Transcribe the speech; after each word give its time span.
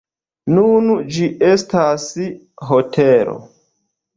Nun 0.53 0.87
ĝi 1.17 1.27
estas 1.49 2.07
hotelo. 2.71 3.37